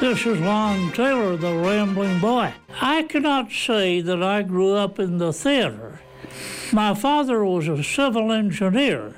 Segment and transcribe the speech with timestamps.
[0.00, 2.54] This is Lonn Taylor, the Rambling Boy.
[2.80, 6.00] I cannot say that I grew up in the theater.
[6.72, 9.16] My father was a civil engineer,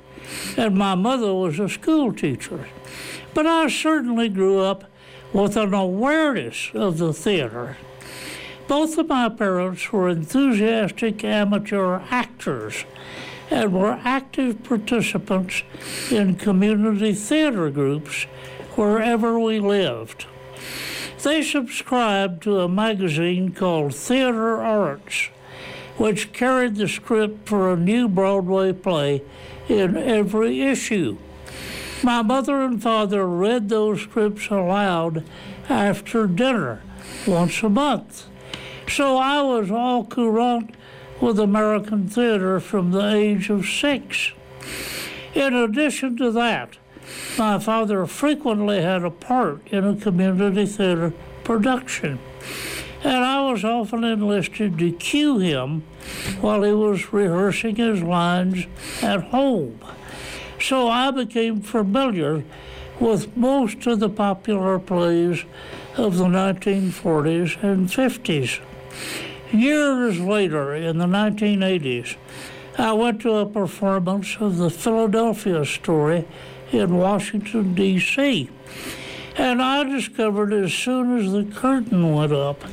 [0.56, 2.66] and my mother was a school teacher.
[3.32, 4.90] But I certainly grew up
[5.32, 7.76] with an awareness of the theater.
[8.66, 12.84] Both of my parents were enthusiastic amateur actors
[13.52, 15.62] and were active participants
[16.10, 18.24] in community theater groups
[18.74, 20.26] wherever we lived.
[21.22, 25.28] They subscribed to a magazine called Theater Arts,
[25.96, 29.22] which carried the script for a new Broadway play
[29.68, 31.18] in every issue.
[32.02, 35.24] My mother and father read those scripts aloud
[35.68, 36.82] after dinner
[37.26, 38.26] once a month.
[38.88, 40.74] So I was au courant
[41.20, 44.32] with American theater from the age of six.
[45.34, 46.76] In addition to that,
[47.38, 51.12] my father frequently had a part in a community theater
[51.44, 52.18] production,
[53.04, 55.82] and I was often enlisted to cue him
[56.40, 58.66] while he was rehearsing his lines
[59.02, 59.80] at home.
[60.60, 62.44] So I became familiar
[63.00, 65.44] with most of the popular plays
[65.96, 68.60] of the 1940s and 50s.
[69.52, 72.16] Years later, in the 1980s,
[72.78, 76.24] I went to a performance of the Philadelphia story
[76.72, 78.48] in Washington, D.C.
[79.36, 82.64] And I discovered as soon as the curtain went up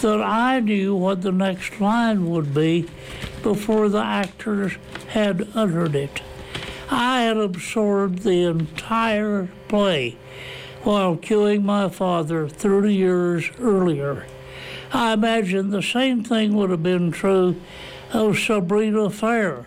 [0.00, 2.88] that I knew what the next line would be
[3.42, 4.72] before the actors
[5.08, 6.22] had uttered it.
[6.90, 10.16] I had absorbed the entire play
[10.82, 14.26] while cueing my father 30 years earlier.
[14.92, 17.60] I imagine the same thing would have been true
[18.12, 19.66] of Sabrina Fair,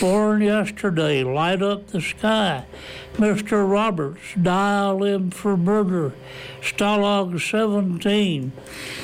[0.00, 2.66] Born Yesterday, Light Up the Sky,
[3.14, 3.68] Mr.
[3.68, 6.12] Roberts, Dial M for Murder,
[6.60, 8.52] Stalag 17,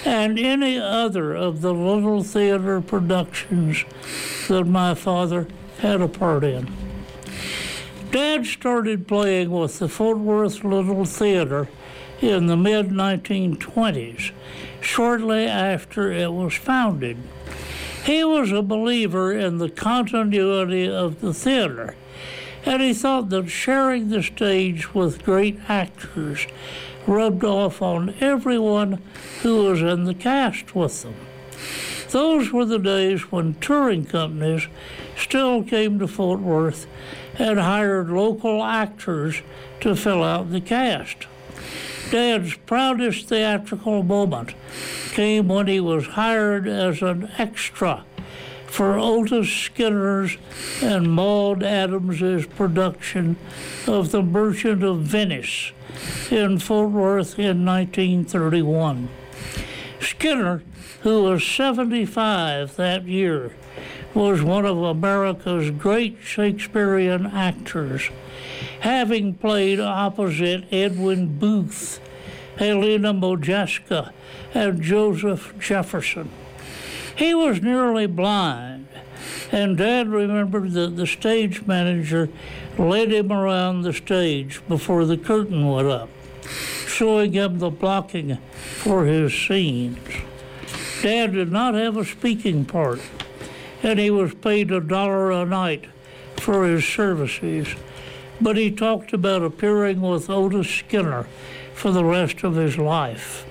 [0.05, 3.85] and any other of the little theater productions
[4.49, 5.49] that my father
[5.79, 6.71] had a part in.
[8.11, 11.69] Dad started playing with the Fort Worth Little Theater
[12.21, 14.33] in the mid 1920s,
[14.83, 17.17] shortly after it was founded.
[18.05, 21.95] He was a believer in the continuity of the theater,
[22.65, 26.49] and he thought that sharing the stage with great actors
[27.07, 29.01] rubbed off on everyone
[29.43, 31.15] who was in the cast with them.
[32.11, 34.67] Those were the days when touring companies
[35.17, 36.87] still came to Fort Worth
[37.39, 39.43] and hired local actors
[39.81, 41.27] to fill out the cast.
[42.13, 44.53] Dad's proudest theatrical moment
[45.13, 48.05] came when he was hired as an extra
[48.67, 50.37] for Otis Skinner's
[50.83, 53.37] and Maude Adams's production
[53.87, 55.73] of The Merchant of Venice
[56.31, 59.09] in Fort Worth in 1931.
[59.99, 60.63] Skinner,
[61.05, 63.57] who was 75 that year,
[64.13, 68.11] was one of America's great Shakespearean actors
[68.81, 72.01] having played opposite Edwin Booth,
[72.57, 74.13] Helena Modjeska,
[74.55, 76.31] and Joseph Jefferson.
[77.17, 78.89] He was nearly blind,
[79.51, 82.29] and Dad remembered that the stage manager
[82.79, 86.09] led him around the stage before the curtain went up,
[86.87, 88.39] showing him the blocking
[88.83, 89.99] for his scenes.
[91.03, 93.01] Dad did not have a speaking part,
[93.83, 95.87] and he was paid a dollar a night
[96.37, 97.69] for his services
[98.43, 101.27] but he talked about appearing with Otis Skinner
[101.75, 103.47] for the rest of his life.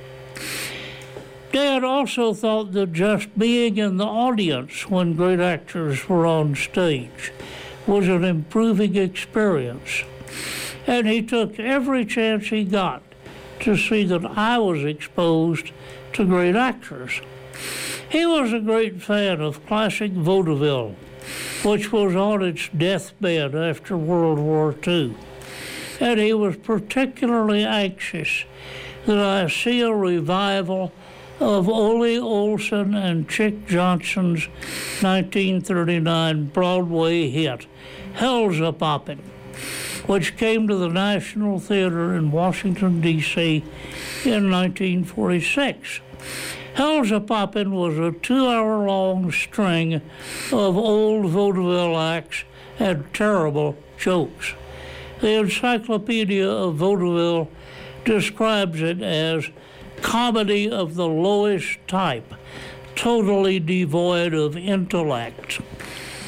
[1.52, 7.32] Dad also thought that just being in the audience when great actors were on stage
[7.86, 10.04] was an improving experience,
[10.88, 13.04] and he took every chance he got
[13.60, 15.72] to see that I was exposed
[16.14, 17.22] to great actors.
[18.10, 20.96] He was a great fan of classic vaudeville
[21.64, 25.16] which was on its deathbed after World War II.
[26.00, 28.46] And he was particularly anxious
[29.06, 30.92] that I see a revival
[31.40, 34.48] of Ole Olsen and Chick Johnson's
[35.02, 37.66] 1939 Broadway hit,
[38.14, 39.24] Hell's a Poppin',
[40.06, 43.64] which came to the National Theater in Washington, D.C.
[44.24, 46.02] in 1946.
[46.74, 52.44] Hell's a Poppin' was a two hour long string of old vaudeville acts
[52.80, 54.54] and terrible jokes.
[55.20, 57.50] The Encyclopedia of Vaudeville
[58.06, 59.50] describes it as
[60.02, 62.34] comedy of the lowest type,
[62.96, 65.62] totally devoid of intellect.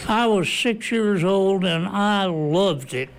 [0.07, 3.09] I was six years old and I loved it.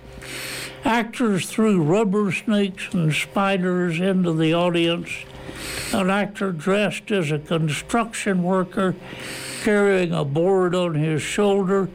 [0.83, 5.09] Actors threw rubber snakes and spiders into the audience.
[5.93, 8.95] An actor dressed as a construction worker
[9.63, 11.89] carrying a board on his shoulder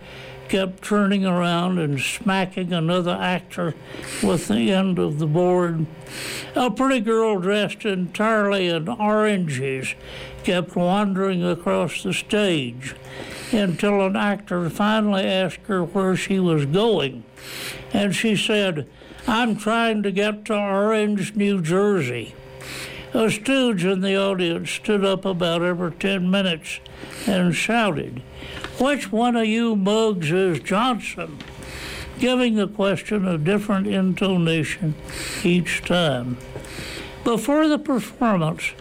[0.48, 3.72] kept turning around and smacking another actor
[4.20, 5.86] with the end of the board.
[6.56, 9.94] A pretty girl dressed entirely in oranges
[10.42, 12.96] kept wandering across the stage
[13.52, 17.22] until an actor finally asked her where she was going.
[17.92, 18.88] And she said,
[19.28, 22.34] I'm trying to get to Orange, New Jersey.
[23.12, 26.78] A stooge in the audience stood up about every 10 minutes
[27.26, 28.22] and shouted,
[28.78, 31.38] Which one of you mugs is Johnson?
[32.20, 34.94] Giving the question a different intonation
[35.42, 36.36] each time.
[37.24, 38.74] Before the performance,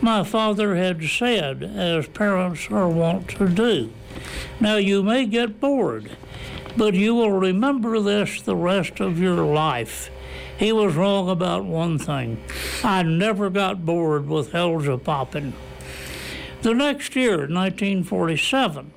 [0.00, 3.92] my father had said, as parents are wont to do,
[4.58, 6.10] Now you may get bored,
[6.76, 10.10] but you will remember this the rest of your life.
[10.58, 12.42] He was wrong about one thing.
[12.82, 15.52] I never got bored with Hell's a Poppin.
[16.62, 18.92] The next year, 1947,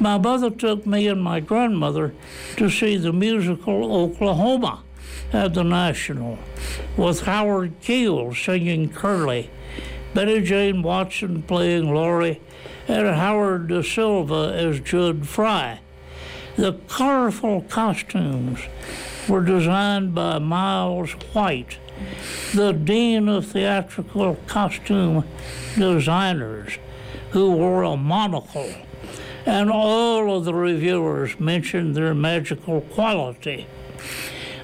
[0.00, 2.14] my mother took me and my grandmother
[2.56, 4.82] to see the musical Oklahoma
[5.34, 6.38] at the National,
[6.96, 9.50] with Howard Keel singing Curly,
[10.14, 12.40] Betty Jane Watson playing Laurey,
[12.88, 15.80] and Howard Da Silva as Jud Fry.
[16.56, 18.60] The colorful costumes
[19.28, 21.78] were designed by Miles White,
[22.54, 25.24] the Dean of Theatrical Costume
[25.76, 26.78] Designers,
[27.30, 28.72] who wore a monocle.
[29.44, 33.66] And all of the reviewers mentioned their magical quality.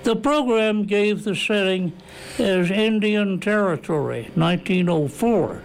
[0.02, 1.92] The program gave the setting
[2.38, 5.62] as Indian Territory, 1904.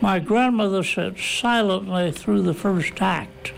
[0.00, 3.52] My grandmother sat silently through the first act.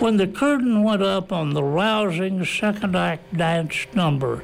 [0.00, 4.42] When the curtain went up on the rousing second act dance number,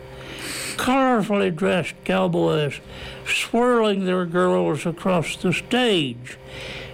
[0.77, 2.81] colorfully dressed cowboys
[3.27, 6.39] swirling their girls across the stage,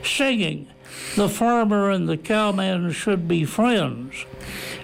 [0.02, 0.68] singing,
[1.16, 4.24] The farmer and the cowman should be friends.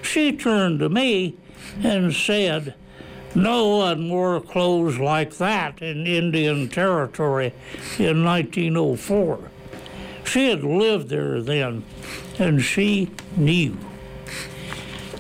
[0.03, 1.37] She turned to me
[1.83, 2.75] and said,
[3.35, 7.55] No one wore clothes like that in Indian Territory
[7.99, 9.51] in 1904.
[10.33, 11.85] She had lived there then,
[12.39, 13.77] and she knew.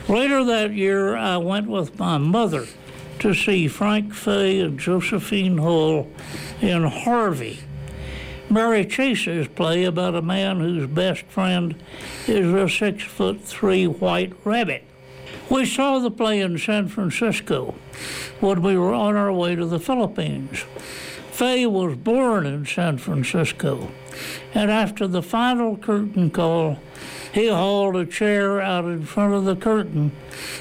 [0.08, 2.64] Later that year, I went with my mother
[3.18, 6.08] to see Frank Fay and Josephine Hull
[6.62, 7.58] in Harvey.
[8.48, 11.74] Mary Chase's play about a man whose best friend
[12.26, 14.82] is a six foot three white rabbit.
[15.50, 17.74] We saw the play in San Francisco
[18.40, 20.64] when we were on our way to the Philippines.
[21.32, 23.90] Fay was born in San Francisco,
[24.54, 26.78] and after the final curtain call,
[27.32, 30.12] he hauled a chair out in front of the curtain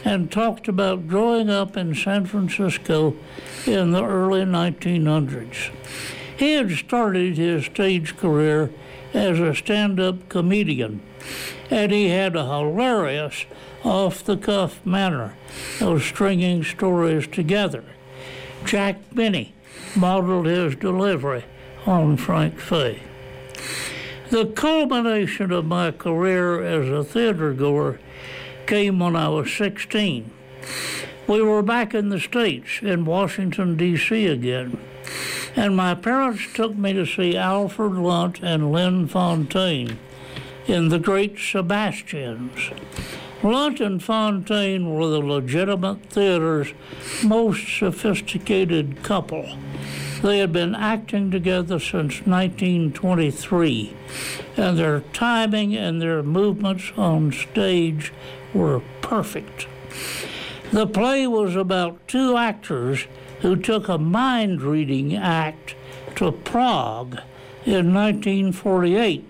[0.06, 3.16] and talked about growing up in San Francisco
[3.66, 5.72] in the early 1900s.
[6.38, 8.72] He had started his stage career
[9.13, 11.02] as a stand up comedian,
[11.69, 13.46] and he had a hilarious,
[13.84, 15.36] off the cuff manner
[15.80, 17.84] of stringing stories together.
[18.64, 19.54] Jack Benny
[19.96, 21.44] modeled his delivery
[21.86, 23.02] on Frank Fay.
[24.30, 28.00] The culmination of my career as a theater goer
[28.66, 30.31] came when I was 16.
[31.28, 34.28] We were back in the States, in Washington, D.C.
[34.28, 34.80] again,
[35.56, 39.97] and my parents took me to see Alfred Lunt and Lynn Fontanne
[40.68, 42.71] in The Great Sebastians.
[43.44, 46.74] Lunt and Fontanne were the legitimate theater's
[47.24, 49.57] most sophisticated couple.
[50.21, 53.94] They had been acting together since 1923,
[54.56, 58.13] and their timing and their movements on stage
[58.54, 59.66] were perfect.
[60.71, 63.07] The play was about two actors
[63.40, 65.73] who took a mind reading act
[66.18, 67.19] to Prague
[67.66, 69.25] in 1948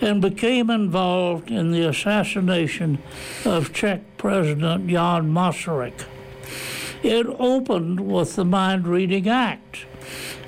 [0.00, 2.98] and became involved in the assassination
[3.44, 6.04] of Czech President Jan Masaryk.
[7.02, 9.86] It opened with the mind reading act,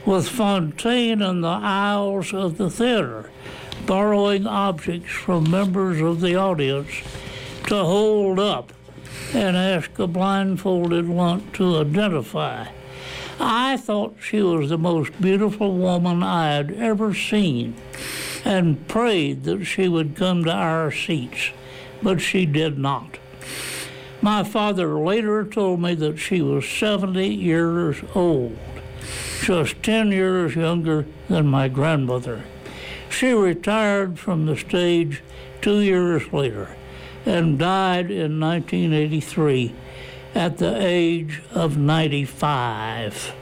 [0.06, 3.28] with Fontanne in the aisles of the theater,
[3.86, 7.02] borrowing objects from members of the audience
[7.66, 8.72] to hold up
[9.34, 12.68] and ask a blindfolded one to identify.
[13.40, 17.74] I thought she was the most beautiful woman I had ever seen
[18.44, 21.50] and prayed that she would come to our seats,
[22.00, 23.18] but she did not.
[24.22, 28.56] My father later told me that she was 70 years old,
[29.42, 32.44] just 10 years younger than my grandmother.
[33.08, 35.22] She retired from the stage
[35.60, 36.76] two years later
[37.24, 39.74] and died in 1983
[40.34, 43.34] at the age of 95.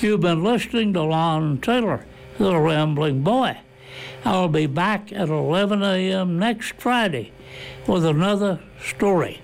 [0.00, 2.06] You've been listening to Lonn Taylor,
[2.38, 3.58] the Rambling Boy.
[4.24, 6.38] I'll be back at 11 a.m.
[6.38, 7.32] next Friday
[7.86, 9.40] with another story.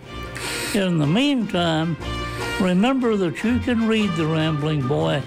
[0.75, 1.97] In the meantime,
[2.61, 5.23] remember that you can read The Rambling Boy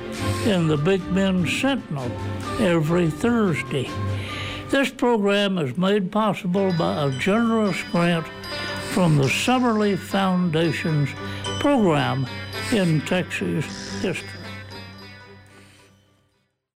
[0.45, 2.11] in the Big Bend Sentinel
[2.59, 3.89] every Thursday.
[4.69, 8.27] This program is made possible by a generous grant
[8.91, 11.09] from the Summerlee Foundation's
[11.59, 12.27] program
[12.71, 13.65] in Texas
[14.01, 14.38] history.